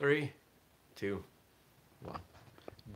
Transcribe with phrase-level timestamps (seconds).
[0.00, 0.32] Three,
[0.96, 1.22] two,
[2.02, 2.20] one.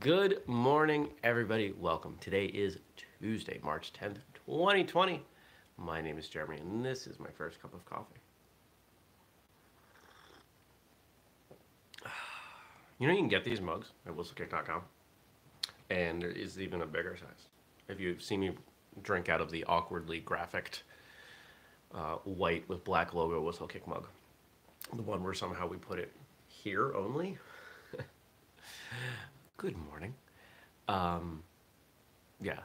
[0.01, 1.75] Good morning, everybody.
[1.79, 2.17] Welcome.
[2.19, 2.79] Today is
[3.21, 5.23] Tuesday, March 10th, 2020.
[5.77, 8.17] My name is Jeremy, and this is my first cup of coffee.
[12.99, 14.81] You know, you can get these mugs at whistlekick.com,
[15.91, 17.49] and there is even a bigger size.
[17.87, 18.53] If you've seen me
[19.03, 20.85] drink out of the awkwardly graphicked
[21.95, 24.07] uh, white with black logo whistlekick mug,
[24.97, 26.11] the one where somehow we put it
[26.65, 27.37] here only.
[29.59, 30.15] Good morning.
[30.89, 31.43] Um,
[32.41, 32.61] yeah,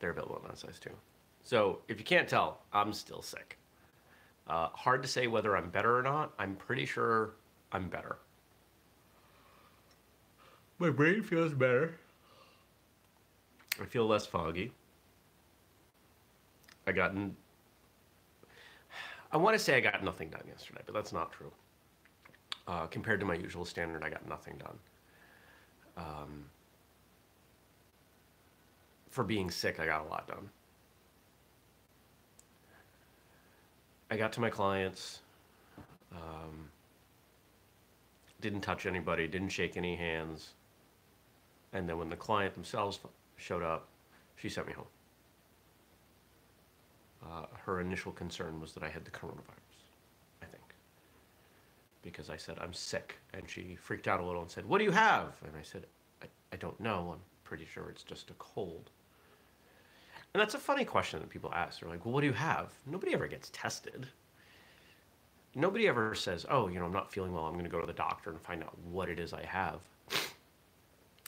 [0.00, 0.90] they're available in that size too.
[1.44, 3.56] So if you can't tell, I'm still sick.
[4.48, 6.32] Uh, hard to say whether I'm better or not.
[6.38, 7.34] I'm pretty sure
[7.70, 8.18] I'm better.
[10.78, 11.94] My brain feels better.
[13.80, 14.72] I feel less foggy.
[16.88, 17.12] I got.
[17.12, 17.36] N-
[19.30, 21.52] I want to say I got nothing done yesterday, but that's not true.
[22.66, 24.78] Uh, compared to my usual standard, I got nothing done.
[25.96, 26.44] Um,
[29.10, 30.50] for being sick, I got a lot done.
[34.10, 35.20] I got to my clients,
[36.12, 36.68] um,
[38.40, 40.50] didn't touch anybody, didn't shake any hands.
[41.72, 43.00] And then when the client themselves
[43.36, 43.88] showed up,
[44.36, 44.86] she sent me home.
[47.24, 49.65] Uh, her initial concern was that I had the coronavirus.
[52.06, 53.18] Because I said, I'm sick.
[53.34, 55.32] And she freaked out a little and said, What do you have?
[55.44, 55.86] And I said,
[56.22, 57.10] I, I don't know.
[57.12, 58.90] I'm pretty sure it's just a cold.
[60.32, 61.80] And that's a funny question that people ask.
[61.80, 62.72] They're like, Well, what do you have?
[62.86, 64.06] Nobody ever gets tested.
[65.56, 67.44] Nobody ever says, Oh, you know, I'm not feeling well.
[67.44, 69.80] I'm going to go to the doctor and find out what it is I have.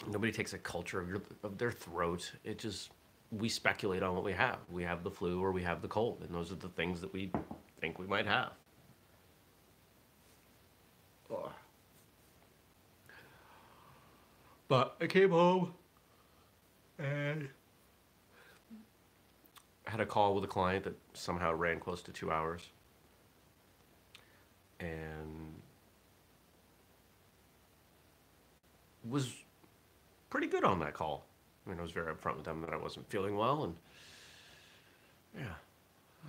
[0.06, 2.30] Nobody takes a culture of, your, of their throat.
[2.44, 2.90] It just,
[3.32, 4.58] we speculate on what we have.
[4.70, 7.12] We have the flu or we have the cold, and those are the things that
[7.12, 7.32] we
[7.80, 8.52] think we might have.
[14.68, 15.72] But I came home
[16.98, 17.48] and
[19.86, 22.60] had a call with a client that somehow ran close to two hours.
[24.78, 25.54] And
[29.08, 29.32] was
[30.28, 31.24] pretty good on that call.
[31.66, 33.74] I mean, I was very upfront with them that I wasn't feeling well, and
[35.34, 35.54] yeah.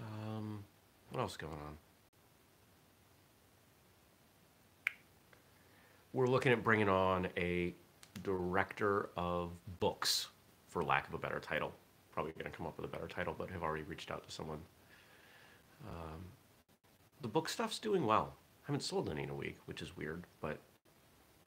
[0.02, 0.64] Um,
[1.10, 1.78] what else going on?
[6.14, 7.74] We're looking at bringing on a
[8.24, 10.28] director of books,
[10.68, 11.72] for lack of a better title.
[12.12, 14.32] Probably going to come up with a better title, but have already reached out to
[14.32, 14.60] someone.
[15.88, 16.26] Um,
[17.22, 18.34] the book stuff's doing well.
[18.64, 20.60] I haven't sold any in a week, which is weird, but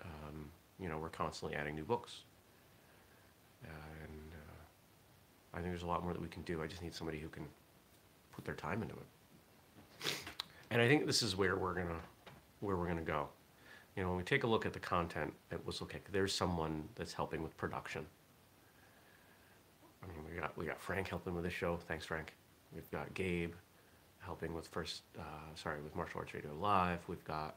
[0.03, 2.23] um, you know we're constantly adding new books
[3.65, 6.63] and uh, I think there's a lot more that we can do.
[6.63, 7.47] I just need somebody who can
[8.33, 10.13] put their time into it.
[10.71, 12.01] And I think this is where we're gonna
[12.61, 13.29] where we're gonna go.
[13.97, 17.13] You know, when we take a look at the content at Whistlekick, there's someone that's
[17.13, 18.07] helping with production.
[20.03, 21.77] I mean, we got we got Frank helping with this show.
[21.77, 22.35] Thanks, Frank.
[22.75, 23.53] We've got Gabe
[24.21, 25.23] helping with first, uh,
[25.55, 27.01] sorry, with Martial Arts Radio Live.
[27.07, 27.57] We've got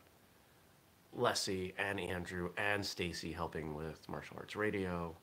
[1.14, 5.16] Leslie and Andrew and Stacy helping with Martial Arts Radio.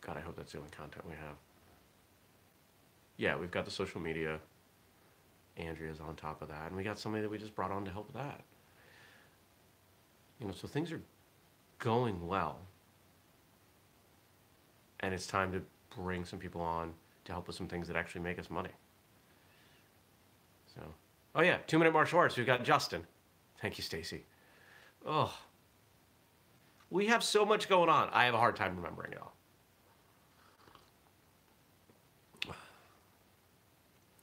[0.00, 1.36] God, I hope that's the only content we have.
[3.16, 4.38] Yeah, we've got the social media.
[5.56, 6.66] Andrea's on top of that.
[6.68, 8.40] And we got somebody that we just brought on to help with that.
[10.40, 11.00] You know, so things are
[11.78, 12.58] going well.
[15.00, 15.62] And it's time to
[15.96, 16.92] bring some people on
[17.24, 18.70] to help with some things that actually make us money.
[20.74, 20.80] So,
[21.34, 22.36] oh yeah, two minute martial arts.
[22.36, 23.06] We've got Justin.
[23.60, 24.24] Thank you, Stacy.
[25.06, 25.32] Oh,
[26.90, 28.08] we have so much going on.
[28.12, 29.33] I have a hard time remembering it all.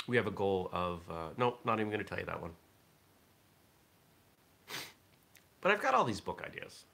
[0.07, 2.51] We have a goal of uh, no, not even going to tell you that one.
[5.61, 6.85] But I've got all these book ideas,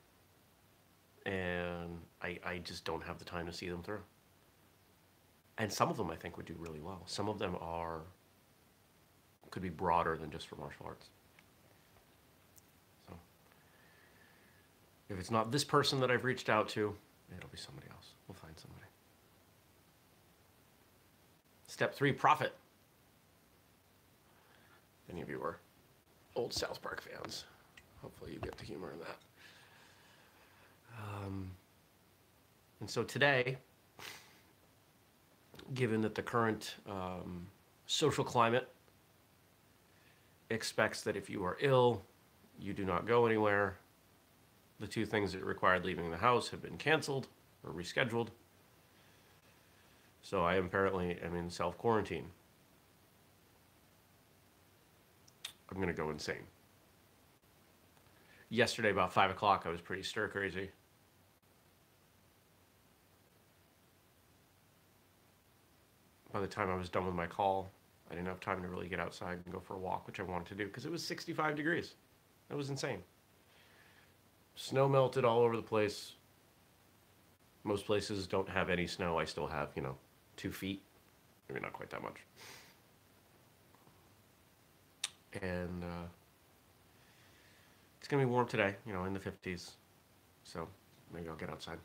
[1.26, 4.02] and I I just don't have the time to see them through.
[5.58, 7.02] And some of them I think would do really well.
[7.06, 8.02] Some of them are
[9.50, 11.08] could be broader than just for martial arts.
[13.08, 13.16] So
[15.10, 16.94] if it's not this person that I've reached out to,
[17.36, 18.12] it'll be somebody else.
[18.28, 18.84] We'll find somebody.
[21.68, 22.54] Step three, profit
[25.10, 25.60] any of you are
[26.36, 27.46] old South Park fans,
[28.02, 29.18] hopefully you get the humor in that.
[31.00, 31.52] Um,
[32.80, 33.58] and so today,
[35.74, 37.48] given that the current um,
[37.88, 38.68] social climate
[40.50, 42.04] expects that if you are ill,
[42.60, 43.78] you do not go anywhere,
[44.80, 47.28] the two things that required leaving the house have been canceled
[47.64, 48.28] or rescheduled.
[50.22, 52.26] So I apparently am in self quarantine.
[55.70, 56.48] I'm going to go insane.
[58.50, 60.70] Yesterday, about 5 o'clock, I was pretty stir crazy.
[66.32, 67.72] By the time I was done with my call,
[68.10, 70.24] I didn't have time to really get outside and go for a walk, which I
[70.24, 71.96] wanted to do because it was 65 degrees.
[72.50, 73.00] That was insane.
[74.56, 76.14] Snow melted all over the place.
[77.64, 79.20] Most places don't have any snow.
[79.20, 79.96] I still have, you know,
[80.38, 80.82] two feet.
[81.50, 82.18] Maybe not quite that much.
[85.34, 86.08] And uh,
[88.00, 89.72] it's to be warm today, you know, in the 50s.
[90.44, 90.68] So
[91.14, 91.78] maybe I'll get outside,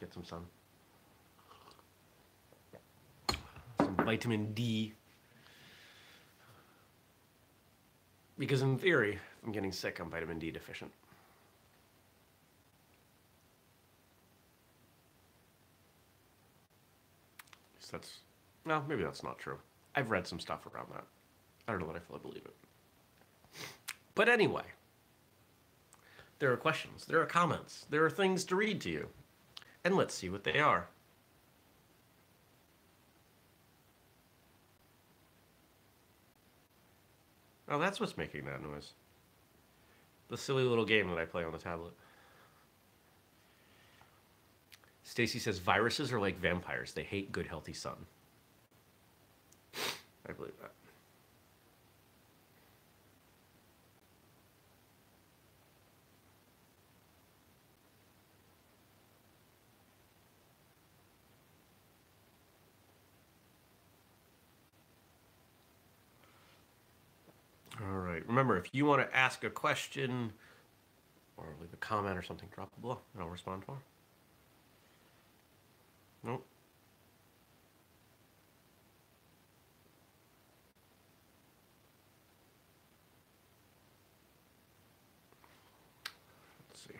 [0.00, 0.42] get some sun.
[3.78, 4.92] Some vitamin D.
[8.38, 10.90] Because in theory, if I'm getting sick, I'm vitamin D deficient.
[17.96, 18.18] That's,
[18.64, 19.58] no, maybe that's not true.
[19.94, 21.04] I've read some stuff around that.
[21.66, 22.54] I don't know that I fully believe it.
[24.14, 24.62] But anyway,
[26.38, 29.08] there are questions, there are comments, there are things to read to you.
[29.84, 30.88] And let's see what they are.
[37.68, 38.92] Oh, that's what's making that noise.
[40.28, 41.92] The silly little game that I play on the tablet.
[45.02, 46.92] Stacy says viruses are like vampires.
[46.92, 47.96] They hate good, healthy sun.
[50.28, 50.72] I believe that.
[67.82, 68.26] All right.
[68.26, 70.32] Remember, if you want to ask a question
[71.36, 73.74] or leave a comment or something, drop it below and I'll respond it.
[76.24, 76.44] Nope.
[86.68, 86.94] Let's see.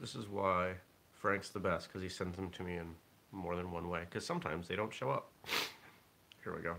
[0.00, 0.72] This is why
[1.12, 2.94] Frank's the best, because he sends them to me in
[3.30, 4.00] more than one way.
[4.08, 5.30] Because sometimes they don't show up.
[6.42, 6.76] Here we go.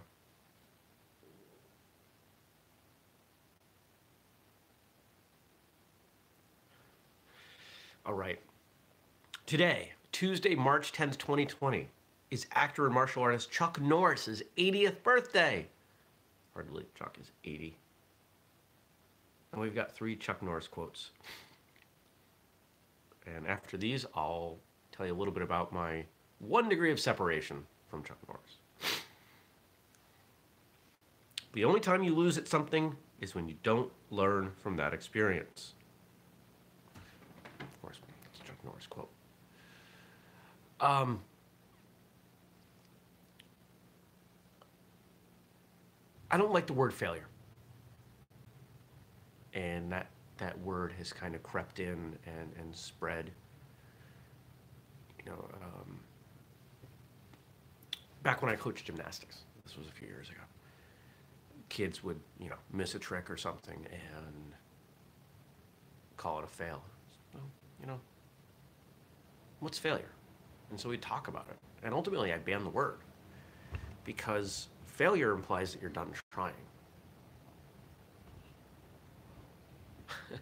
[8.06, 8.40] All right.
[9.46, 11.88] Today, Tuesday, March 10th, 2020,
[12.32, 15.68] is actor and martial artist Chuck Norris's 80th birthday.
[16.54, 17.78] Hard to believe Chuck is 80.
[19.52, 21.12] And we've got three Chuck Norris quotes.
[23.26, 24.58] And after these, I'll
[24.92, 26.04] tell you a little bit about my
[26.40, 28.58] one degree of separation from Chuck Norris.
[31.54, 35.74] The only time you lose at something is when you don't learn from that experience.
[37.60, 38.00] Of course,
[38.32, 39.10] it's a Chuck Norris quote.
[40.80, 41.22] Um,
[46.32, 47.28] I don't like the word failure.
[49.54, 50.08] And that,
[50.38, 53.30] that word has kind of crept in and, and spread.
[55.20, 56.00] You know, um,
[58.24, 60.42] back when I coached gymnastics, this was a few years ago,
[61.70, 64.54] kids would, you know, miss a trick or something and
[66.18, 66.82] call it a fail.
[67.34, 67.44] Well,
[67.80, 68.00] you know,
[69.64, 70.12] what's failure?
[70.70, 71.58] And so we talk about it.
[71.84, 73.00] And ultimately, I ban the word
[74.06, 76.54] because failure implies that you're done trying.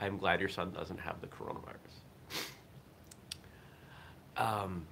[0.00, 1.96] I'm glad your son doesn't have the coronavirus.
[4.36, 4.86] Um,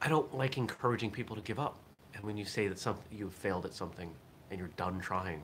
[0.00, 1.76] I don't like encouraging people to give up.
[2.14, 4.10] And when you say that you've failed at something
[4.50, 5.42] and you're done trying,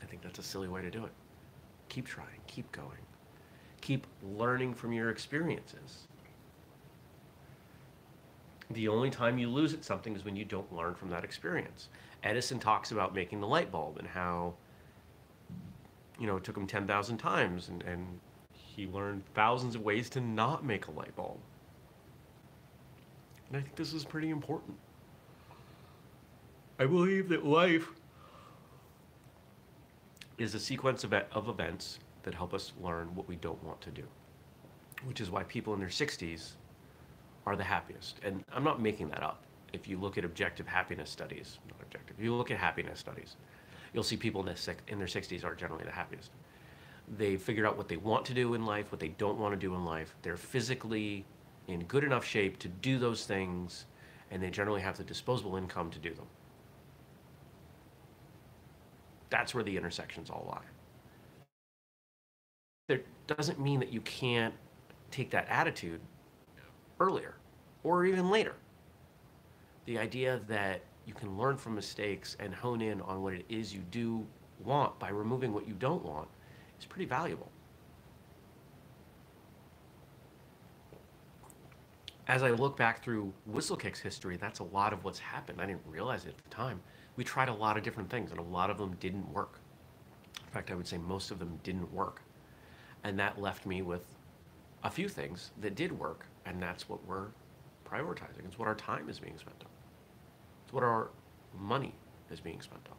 [0.00, 1.12] I think that's a silly way to do it.
[1.88, 2.98] Keep trying, keep going.
[3.80, 6.08] Keep learning from your experiences.
[8.70, 11.88] The only time you lose at something is when you don't learn from that experience.
[12.22, 14.54] Edison talks about making the light bulb and how,
[16.18, 18.20] you know, it took him 10,000 times and, and
[18.52, 21.38] he learned thousands of ways to not make a light bulb.
[23.48, 24.76] And I think this is pretty important.
[26.78, 27.88] I believe that life
[30.38, 33.90] is a sequence of, of events that help us learn what we don't want to
[33.90, 34.04] do,
[35.04, 36.52] which is why people in their 60s
[37.46, 38.20] are the happiest.
[38.24, 39.42] And I'm not making that up.
[39.72, 43.36] If you look at objective happiness studies, not objective, if you look at happiness studies,
[43.92, 46.30] you'll see people in, this, in their 60s are generally the happiest.
[47.16, 49.58] They figured out what they want to do in life, what they don't want to
[49.58, 50.14] do in life.
[50.22, 51.24] They're physically
[51.66, 53.86] in good enough shape to do those things,
[54.30, 56.26] and they generally have the disposable income to do them.
[59.30, 60.64] That's where the intersections all lie.
[62.88, 64.54] That doesn't mean that you can't
[65.10, 66.00] take that attitude
[67.00, 67.34] earlier
[67.82, 68.54] or even later.
[69.84, 73.74] The idea that you can learn from mistakes and hone in on what it is
[73.74, 74.26] you do
[74.64, 76.28] want by removing what you don't want
[76.78, 77.50] is pretty valuable.
[82.26, 85.62] As I look back through Whistlekick's history, that's a lot of what's happened.
[85.62, 86.80] I didn't realize it at the time.
[87.18, 89.58] We tried a lot of different things, and a lot of them didn't work.
[90.40, 92.22] In fact, I would say most of them didn't work.
[93.02, 94.06] And that left me with
[94.84, 97.26] a few things that did work, and that's what we're
[97.84, 98.44] prioritizing.
[98.46, 99.70] It's what our time is being spent on.
[100.64, 101.08] It's what our
[101.58, 101.92] money
[102.30, 102.96] is being spent on.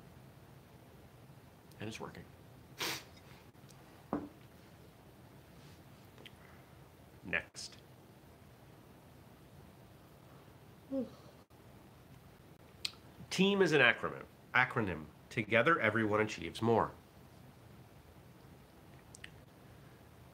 [1.79, 2.23] And it's working.
[7.25, 7.78] Next.
[13.39, 14.23] Team is an acronym.
[14.53, 15.03] Acronym.
[15.29, 16.91] Together, everyone achieves more.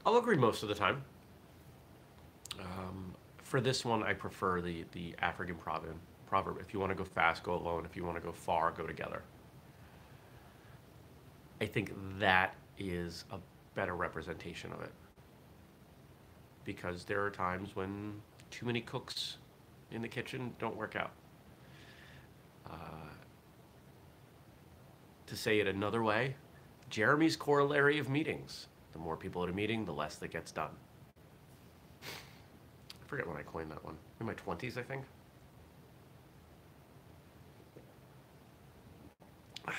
[0.03, 1.03] I'll agree most of the time.
[2.59, 6.57] Um, for this one, I prefer the, the African proverb, proverb.
[6.59, 7.85] If you want to go fast, go alone.
[7.85, 9.21] If you want to go far, go together.
[11.61, 13.37] I think that is a
[13.75, 14.93] better representation of it.
[16.63, 18.15] Because there are times when
[18.49, 19.37] too many cooks
[19.91, 21.11] in the kitchen don't work out.
[22.69, 22.75] Uh,
[25.27, 26.35] to say it another way,
[26.89, 28.67] Jeremy's corollary of meetings.
[28.93, 30.69] The more people at a meeting, the less that gets done.
[32.03, 33.95] I forget when I coined that one.
[34.19, 35.03] In my 20s, I think.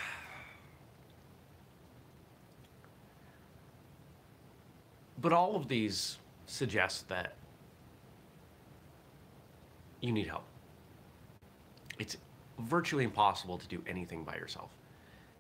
[5.19, 7.35] But all of these suggest that
[10.01, 10.45] you need help.
[11.99, 12.17] It's
[12.59, 14.71] virtually impossible to do anything by yourself.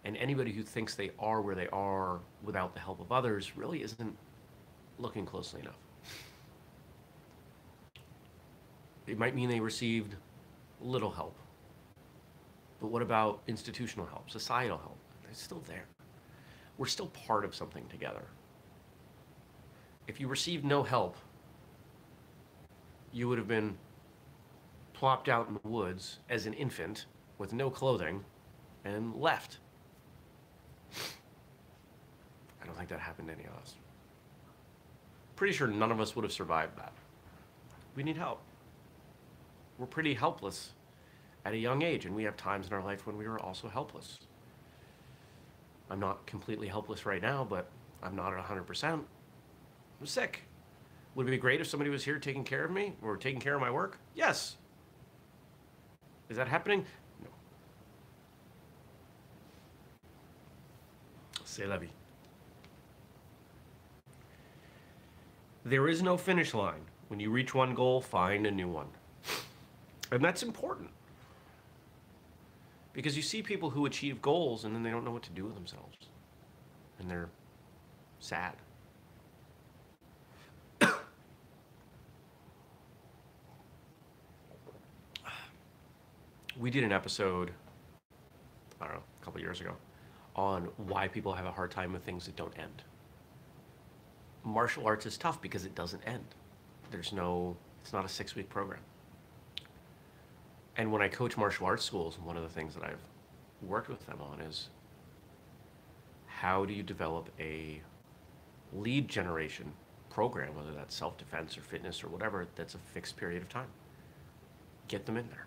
[0.04, 3.82] And anybody who thinks they are where they are without the help of others really
[3.82, 4.16] isn't
[4.98, 5.78] looking closely enough.
[9.06, 10.14] It might mean they received
[10.80, 11.36] little help.
[12.80, 14.98] But what about institutional help, societal help?
[15.30, 15.84] It's still there.
[16.78, 18.22] We're still part of something together.
[20.06, 21.16] If you received no help,
[23.12, 23.76] you would have been
[24.96, 27.04] plopped out in the woods as an infant
[27.36, 28.24] with no clothing
[28.84, 29.58] and left.
[32.62, 33.74] I don't think that happened to any of us.
[35.36, 36.94] Pretty sure none of us would have survived that.
[37.94, 38.40] We need help.
[39.78, 40.70] We're pretty helpless
[41.44, 43.68] at a young age, and we have times in our life when we were also
[43.68, 44.20] helpless.
[45.90, 47.68] I'm not completely helpless right now, but
[48.02, 48.84] I'm not at 100%.
[48.84, 49.06] I'm
[50.06, 50.44] sick.
[51.14, 53.54] Would it be great if somebody was here taking care of me or taking care
[53.54, 53.98] of my work?
[54.14, 54.56] Yes.
[56.28, 56.84] Is that happening?
[57.22, 57.28] No.
[61.44, 61.90] C'est la vie.
[65.64, 66.82] There is no finish line.
[67.08, 68.88] When you reach one goal, find a new one.
[70.10, 70.90] And that's important.
[72.92, 75.44] Because you see people who achieve goals and then they don't know what to do
[75.44, 75.96] with themselves.
[76.98, 77.28] And they're
[78.20, 78.54] sad.
[86.58, 87.50] We did an episode,
[88.80, 89.72] I don't know, a couple years ago,
[90.34, 92.82] on why people have a hard time with things that don't end.
[94.44, 96.24] Martial arts is tough because it doesn't end.
[96.90, 98.80] There's no, it's not a six week program.
[100.76, 103.00] And when I coach martial arts schools, one of the things that I've
[103.62, 104.68] worked with them on is
[106.26, 107.80] how do you develop a
[108.72, 109.72] lead generation
[110.10, 113.68] program, whether that's self defense or fitness or whatever, that's a fixed period of time?
[114.88, 115.45] Get them in there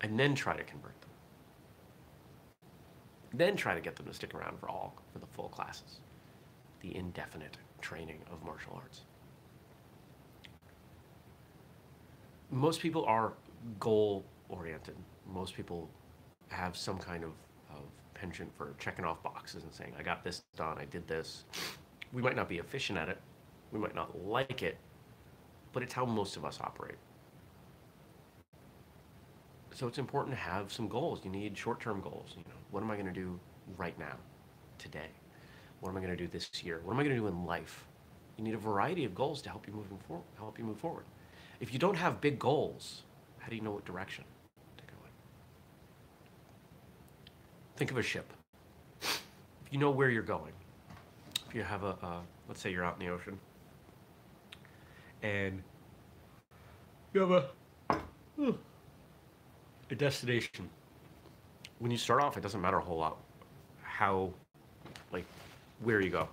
[0.00, 1.10] and then try to convert them.
[3.34, 6.00] Then try to get them to stick around for all, for the full classes.
[6.80, 9.02] The indefinite training of martial arts.
[12.50, 13.32] Most people are
[13.80, 14.96] goal oriented.
[15.32, 15.90] Most people
[16.48, 17.30] have some kind of,
[17.70, 17.82] of
[18.14, 21.44] penchant for checking off boxes and saying, I got this done, I did this.
[22.12, 23.20] We might not be efficient at it,
[23.72, 24.78] we might not like it,
[25.72, 26.96] but it's how most of us operate.
[29.76, 31.20] So it's important to have some goals.
[31.22, 32.30] You need short-term goals.
[32.34, 33.38] You know, what am I going to do
[33.76, 34.16] right now,
[34.78, 35.10] today?
[35.80, 36.80] What am I going to do this year?
[36.82, 37.84] What am I going to do in life?
[38.38, 40.24] You need a variety of goals to help you moving forward.
[40.38, 41.04] Help you move forward.
[41.60, 43.02] If you don't have big goals,
[43.38, 44.24] how do you know what direction
[44.78, 45.10] to go in?
[47.76, 48.32] Think of a ship.
[49.02, 49.22] If
[49.70, 50.54] you know where you're going,
[51.50, 53.38] if you have a, let's say you're out in the ocean,
[55.22, 55.62] and
[57.12, 57.50] you have a
[59.90, 60.68] a destination.
[61.78, 63.18] When you start off, it doesn't matter a whole lot
[63.82, 64.30] how,
[65.12, 65.24] like,
[65.80, 66.28] where you go,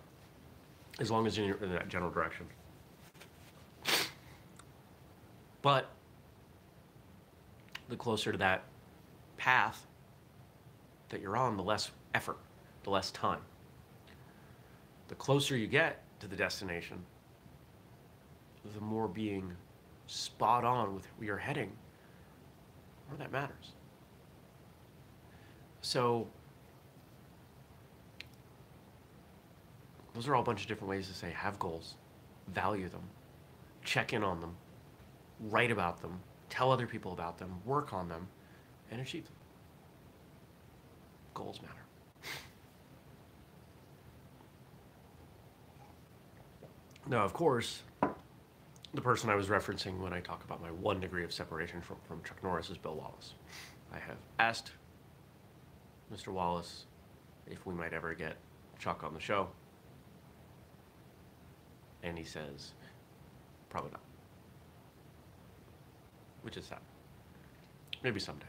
[1.00, 2.46] as long as you're in that general direction.
[5.62, 5.90] But
[7.88, 8.64] the closer to that
[9.38, 9.86] path
[11.10, 12.38] that you're on, the less effort,
[12.84, 13.40] the less time.
[15.08, 16.98] The closer you get to the destination,
[18.74, 19.54] the more being
[20.08, 21.72] spot on with where you're heading,
[23.10, 23.74] more that matters.
[25.82, 26.28] So,
[30.14, 31.96] those are all a bunch of different ways to say have goals,
[32.48, 33.04] value them,
[33.84, 34.56] check in on them,
[35.40, 36.20] write about them,
[36.50, 38.28] tell other people about them, work on them,
[38.92, 39.36] and achieve them.
[41.34, 41.74] Goals matter.
[47.06, 47.82] Now, of course,
[48.94, 51.98] the person I was referencing when I talk about my one degree of separation from,
[52.08, 53.34] from Chuck Norris is Bill Wallace.
[53.92, 54.72] I have asked
[56.14, 56.28] Mr.
[56.28, 56.86] Wallace
[57.48, 58.38] if we might ever get
[58.80, 59.50] Chuck on the show.
[62.04, 62.74] And he says,
[63.70, 64.02] probably not.
[66.44, 66.80] Which is sad.
[68.04, 68.46] Maybe someday.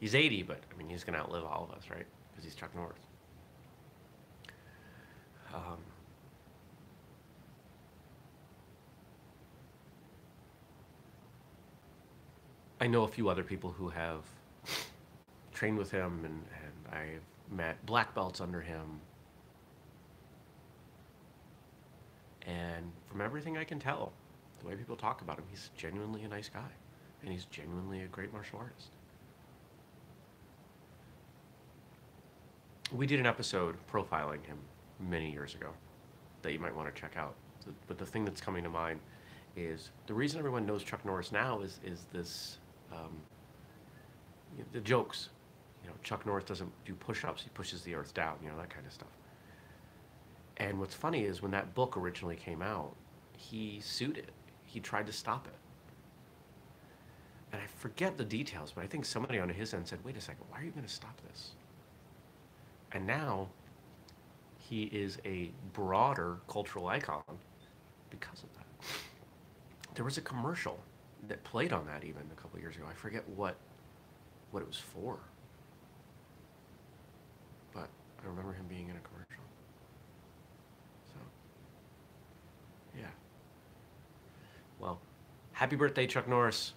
[0.00, 2.06] He's 80, but I mean, he's going to outlive all of us, right?
[2.30, 3.00] Because he's Chuck Norris.
[5.52, 5.78] Um,
[12.80, 14.22] I know a few other people who have
[15.52, 19.00] trained with him, and, and I've met black belts under him.
[22.46, 24.12] And from everything I can tell,
[24.60, 26.70] the way people talk about him, he's genuinely a nice guy,
[27.22, 28.90] and he's genuinely a great martial artist.
[32.92, 34.58] We did an episode profiling him
[35.00, 35.70] many years ago
[36.42, 37.34] that you might want to check out.
[37.86, 39.00] But the thing that's coming to mind
[39.56, 42.58] is the reason everyone knows Chuck Norris now is is this
[42.92, 43.20] um,
[44.72, 45.28] the jokes.
[45.82, 48.36] You know, Chuck Norris doesn't do push-ups; he pushes the earth down.
[48.42, 49.08] You know that kind of stuff.
[50.56, 52.94] And what's funny is when that book originally came out,
[53.36, 54.30] he sued it.
[54.66, 55.54] He tried to stop it.
[57.52, 60.20] And I forget the details, but I think somebody on his end said, "Wait a
[60.20, 61.52] second, why are you going to stop this?"
[62.92, 63.48] And now
[64.58, 67.22] he is a broader cultural icon
[68.10, 68.88] because of that.
[69.94, 70.78] There was a commercial
[71.26, 72.84] that played on that even a couple years ago.
[72.88, 73.56] I forget what
[74.50, 75.18] what it was for.
[77.74, 77.88] But
[78.22, 79.44] I remember him being in a commercial.
[81.12, 81.20] So
[82.98, 83.06] yeah.
[84.78, 85.00] Well,
[85.52, 86.74] happy birthday, Chuck Norris.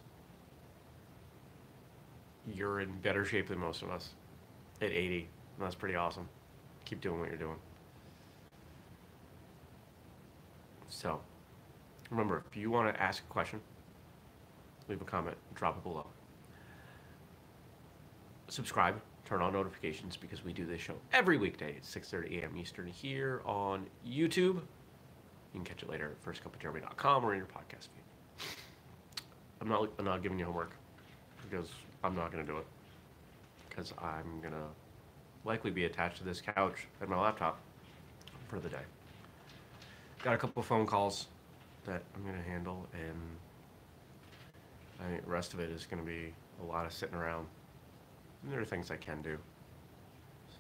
[2.48, 4.10] You're in better shape than most of us
[4.82, 5.30] at 80.
[5.60, 6.28] That's pretty awesome.
[6.86, 7.58] Keep doing what you're doing.
[10.90, 11.22] So,
[12.10, 13.62] remember, if you want to ask a question,
[14.92, 16.06] leave a comment, drop it below.
[18.50, 22.58] Subscribe, turn on notifications because we do this show every weekday at 6.30 a.m.
[22.58, 24.56] Eastern here on YouTube.
[24.56, 24.62] You
[25.54, 28.48] can catch it later at firstcupofjeremy.com or in your podcast feed.
[29.62, 30.72] I'm not, I'm not giving you homework
[31.50, 31.70] because
[32.04, 32.66] I'm not going to do it
[33.70, 34.68] because I'm going to
[35.46, 37.60] likely be attached to this couch and my laptop
[38.50, 38.84] for the day.
[40.24, 41.28] Got a couple phone calls
[41.86, 43.18] that I'm going to handle, and
[45.02, 47.48] I think the rest of it is going to be a lot of sitting around.
[48.44, 49.38] And there are things I can do.
[50.50, 50.60] So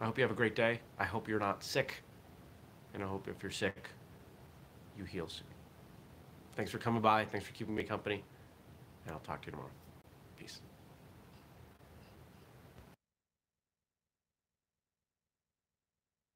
[0.00, 0.80] I hope you have a great day.
[0.98, 2.02] I hope you're not sick.
[2.94, 3.90] And I hope if you're sick,
[4.98, 5.46] you heal soon.
[6.56, 7.24] Thanks for coming by.
[7.24, 8.24] Thanks for keeping me company.
[9.04, 9.70] And I'll talk to you tomorrow.